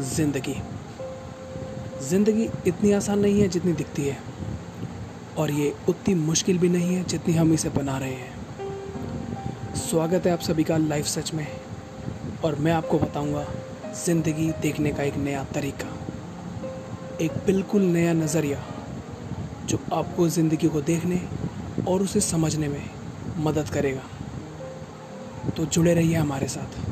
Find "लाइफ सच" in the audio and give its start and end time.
10.76-11.32